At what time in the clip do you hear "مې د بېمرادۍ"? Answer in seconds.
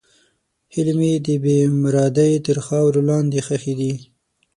0.99-2.33